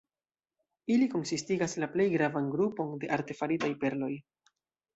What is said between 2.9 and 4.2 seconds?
de artefaritaj perloj.